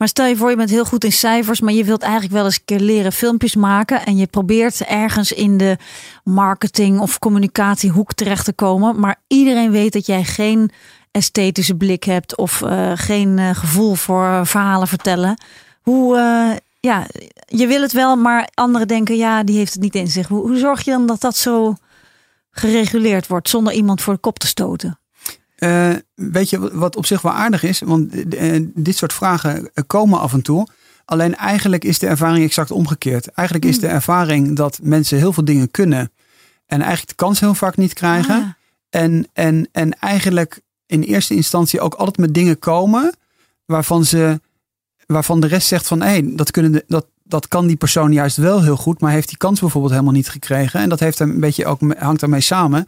[0.00, 2.44] Maar stel je voor, je bent heel goed in cijfers, maar je wilt eigenlijk wel
[2.44, 4.04] eens een keer leren filmpjes maken.
[4.04, 5.76] En je probeert ergens in de
[6.24, 9.00] marketing of communicatiehoek terecht te komen.
[9.00, 10.70] Maar iedereen weet dat jij geen
[11.10, 15.42] esthetische blik hebt of eh, geen eh, gevoel voor eh, verhalen vertellen.
[15.80, 16.16] Hoe,
[16.80, 17.06] ja,
[17.46, 20.28] je wil het wel, maar anderen denken, ja, die heeft het niet in zich.
[20.28, 21.74] Hoe, hoe zorg je dan dat dat zo
[22.50, 24.98] gereguleerd wordt zonder iemand voor de kop te stoten?
[25.56, 27.80] Eh, weet je wat op zich wel aardig is?
[27.80, 30.68] Want eh, dit soort vragen komen af en toe.
[31.04, 33.26] Alleen eigenlijk is de ervaring exact omgekeerd.
[33.28, 36.12] Eigenlijk is de ervaring dat mensen heel veel dingen kunnen.
[36.66, 38.34] En eigenlijk de kans heel vaak niet krijgen.
[38.34, 38.48] Ah,
[38.90, 43.14] En, en, en eigenlijk in eerste instantie ook altijd met dingen komen.
[43.64, 44.40] Waarvan, ze,
[45.12, 48.36] waarvan de rest zegt van hé, dat, kunnen de, dat, dat kan die persoon juist
[48.36, 49.00] wel heel goed.
[49.00, 50.80] Maar heeft die kans bijvoorbeeld helemaal niet gekregen.
[50.80, 52.86] En dat heeft een beetje ook, hangt daarmee samen.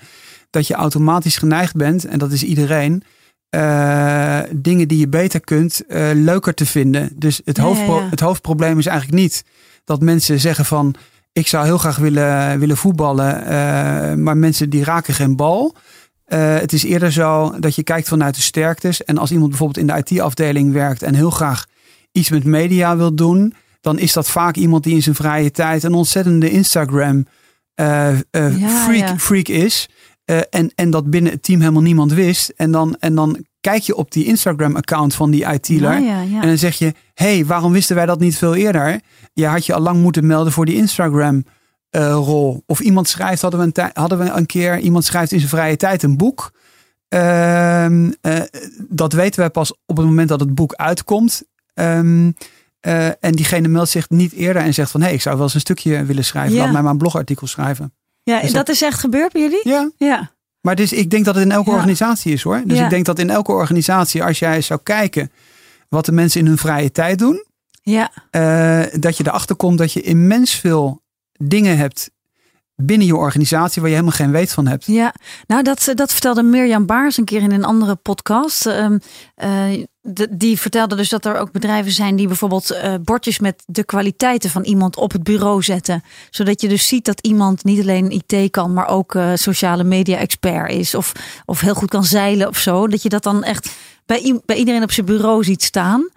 [0.51, 3.03] Dat je automatisch geneigd bent, en dat is iedereen.
[3.49, 7.11] eh, dingen die je beter kunt, eh, leuker te vinden.
[7.15, 8.09] Dus het, Ja, ja, hoofdpro- ja.
[8.11, 9.45] het hoofdprobleem is eigenlijk niet
[9.85, 10.95] dat mensen zeggen van
[11.33, 15.75] ik zou heel graag willen, willen voetballen, eh, maar mensen die raken geen bal.
[16.25, 19.05] Eh, het is eerder zo dat je kijkt vanuit de sterktes.
[19.05, 21.67] En als iemand bijvoorbeeld in de IT-afdeling werkt en heel graag
[22.13, 25.83] iets met media wil doen, dan is dat vaak iemand die in zijn vrije tijd
[25.83, 27.27] een ontzettende Instagram
[27.75, 29.19] eh, eh, Ja, freak, ja.
[29.19, 29.89] freak is.
[30.25, 32.53] Eh, en, en dat binnen het team helemaal niemand wist.
[32.57, 36.01] En dan, en dan kijk je op die Instagram-account van die IT'ler.
[36.01, 36.21] Ja.
[36.21, 39.01] En dan zeg je, hey, waarom wisten wij dat niet veel eerder?
[39.33, 41.45] Je had je al lang moeten melden voor die Instagram
[42.11, 42.63] rol.
[42.67, 45.77] Of iemand schrijft, hadden we, een hadden we een keer, iemand schrijft in zijn vrije
[45.77, 46.53] tijd een boek.
[47.13, 48.41] Ehm, eh,
[48.89, 51.43] dat weten wij pas op het moment dat het boek uitkomt.
[51.75, 52.31] Ehm,
[52.81, 55.45] eh, en diegene meldt zich niet eerder en zegt van, hé, hey, ik zou wel
[55.45, 56.55] eens een stukje willen schrijven.
[56.55, 56.63] Ja.
[56.63, 57.93] Laat mij maar een blogartikel schrijven.
[58.23, 59.69] ja, dus dat is echt gebeurd bij jullie?
[59.69, 60.31] Ja, Ja.
[60.61, 61.77] maar dus, ik denk dat het in elke Ja.
[61.77, 62.63] organisatie is hoor.
[62.65, 62.85] Dus Ja.
[62.85, 65.31] ik denk dat in elke organisatie, als jij zou kijken
[65.89, 67.45] wat de mensen in hun vrije tijd doen,
[67.83, 68.11] Ja.
[68.31, 72.11] eh, dat je erachter komt dat je immens veel dingen hebt
[72.77, 74.87] binnen je organisatie waar je helemaal geen weet van hebt.
[74.87, 75.15] Ja,
[75.47, 78.67] nou dat, dat vertelde Mirjam Baars een keer in een andere podcast.
[78.67, 78.99] Ehm,
[79.35, 79.65] eh,
[80.01, 83.85] de- die vertelde dus dat er ook bedrijven zijn die bijvoorbeeld eh, bordjes met de
[83.85, 86.03] kwaliteiten van iemand op het bureau zetten.
[86.31, 90.17] Zodat je dus ziet dat iemand niet alleen IT kan, maar ook eh, sociale media
[90.19, 90.95] expert is.
[90.95, 91.13] Of,
[91.45, 92.89] of heel goed kan zeilen of zo.
[92.89, 93.71] Dat je dat dan echt
[94.07, 96.09] bij, bij iedereen op zijn bureau ziet staan.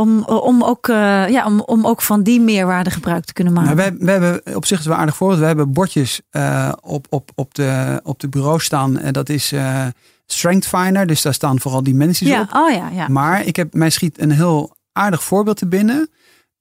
[0.00, 3.76] Om, om, ook, eh, ja, om, om ook van die meerwaarde gebruik te kunnen maken.
[3.76, 5.40] Nou, wij hebben op zich wel aardig voorbeeld.
[5.40, 8.98] We hebben bordjes eh, op, op, op, de, op de bureau staan.
[8.98, 9.86] En dat is eh
[10.32, 11.06] Strength Finder.
[11.06, 12.54] Dus daar staan vooral dimensies ja, op.
[12.54, 13.08] oh ja, ja.
[13.08, 16.10] Maar ik heb, mij schiet een heel aardig voorbeeld te binnen.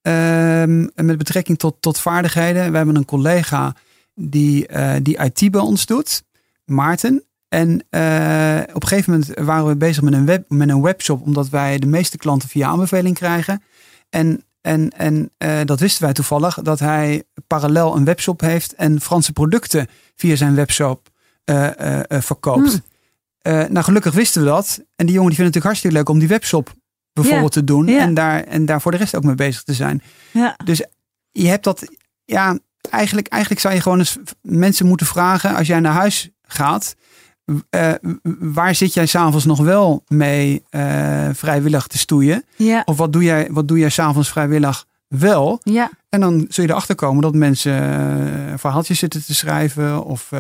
[0.02, 2.72] Ehm, met betrekking tot, tot vaardigheden.
[2.72, 3.76] We hebben een collega
[4.16, 6.24] die, uh, die IT bij ons doet,
[6.66, 7.24] Maarten.
[7.50, 11.22] En uh, op een gegeven moment waren we bezig met een, web, met een webshop,
[11.22, 13.64] omdat wij de meeste klanten via aanbeveling krijgen.
[14.10, 19.02] En, en, en uh, dat wisten wij toevallig, dat hij parallel een webshop heeft en
[19.02, 21.08] Franse producten via zijn webshop
[22.10, 22.82] verkoopt.
[23.42, 23.68] Hmm.
[23.72, 24.84] nou, gelukkig wisten we dat.
[24.96, 26.74] En die jongen die vindt het natuurlijk hartstikke leuk om die webshop
[27.14, 27.88] bijvoorbeeld te doen.
[27.88, 30.02] En, daar, en daar voor de rest ook mee bezig te zijn.
[30.32, 30.56] Ja.
[30.64, 30.86] Dus
[31.32, 31.84] je hebt dat,
[32.26, 32.60] ja,
[32.90, 36.96] eigenlijk, eigenlijk zou je gewoon eens mensen moeten vragen als jij naar huis gaat.
[37.70, 37.92] Uh,
[38.40, 42.44] waar zit jij s'avonds nog wel mee uh, vrijwillig te stoeien?
[42.56, 42.82] Ja.
[42.86, 45.60] Of wat doe jij, wat doe jij s'avonds vrijwillig wel?
[45.64, 45.90] Ja.
[46.10, 50.32] En dan zul je erachter komen dat mensen uh, verhaaltjes zitten te schrijven of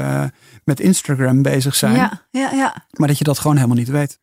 [0.63, 1.95] met Instagram bezig zijn.
[1.95, 2.85] Ja, ja, ja.
[2.91, 4.19] Maar dat je dat gewoon helemaal niet weet.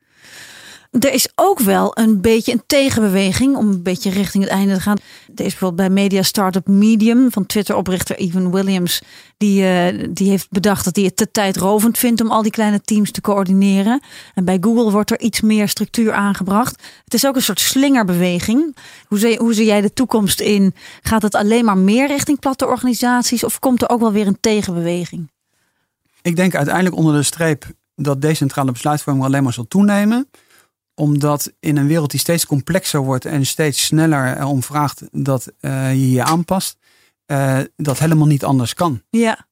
[0.90, 4.80] Er is ook wel een beetje een tegenbeweging om een beetje richting het einde te
[4.80, 4.96] gaan.
[5.34, 9.02] Er is bijvoorbeeld bij media startup Medium van Twitter-oprichter Evan Williams.
[9.36, 12.80] Die, uh, die heeft bedacht dat hij het te tijdrovend vindt om al die kleine
[12.80, 14.00] teams te coördineren.
[14.34, 16.82] En bij Google wordt er iets meer structuur aangebracht.
[17.04, 18.76] Het is ook een soort slingerbeweging.
[19.06, 20.74] Hoe zie, hoe zie jij de toekomst in?
[21.02, 24.40] Gaat het alleen maar meer richting platte organisaties of komt er ook wel weer een
[24.40, 25.30] tegenbeweging?
[26.22, 30.28] Ik denk uiteindelijk onder de streep dat decentrale besluitvorming alleen maar zal toenemen
[30.96, 35.92] omdat in een wereld die steeds complexer wordt en steeds sneller om vraagt dat uh,
[35.92, 36.78] je je aanpast,
[37.26, 39.02] uh, dat helemaal niet anders kan.
[39.10, 39.46] Ja.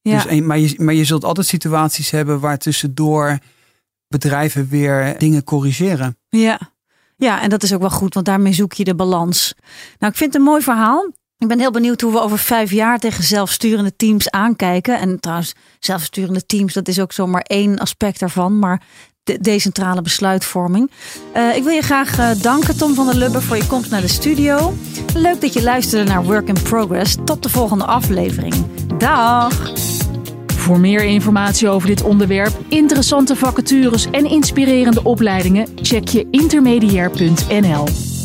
[0.00, 0.22] ja.
[0.22, 3.38] Dus, maar, je, maar je zult altijd situaties hebben waar tussendoor
[4.08, 6.18] bedrijven weer dingen corrigeren.
[6.28, 6.60] Ja.
[7.16, 9.54] ja, en dat is ook wel goed, want daarmee zoek je de balans.
[9.98, 11.10] Nou, ik vind het een mooi verhaal.
[11.38, 14.98] Ik ben heel benieuwd hoe we over vijf jaar tegen zelfsturende teams aankijken.
[14.98, 18.58] En trouwens, zelfsturende teams, dat is ook zomaar één aspect daarvan.
[18.58, 18.82] Maar
[19.28, 20.90] de decentrale besluitvorming.
[21.36, 24.00] Uh, ik wil je graag uh, danken, Tom van der Lubbe, voor je komst naar
[24.00, 24.74] de studio.
[25.14, 27.16] Leuk dat je luisterde naar Work in Progress.
[27.24, 28.54] Tot de volgende aflevering.
[28.98, 29.72] Dag!
[30.46, 38.17] Voor meer informatie over dit onderwerp, interessante vacatures en inspirerende opleidingen, check je intermediair.nl.